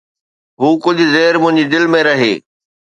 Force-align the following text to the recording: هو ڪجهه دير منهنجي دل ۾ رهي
هو 0.61 0.69
ڪجهه 0.83 1.07
دير 1.15 1.33
منهنجي 1.43 1.63
دل 1.73 1.83
۾ 1.97 1.99
رهي 2.09 2.33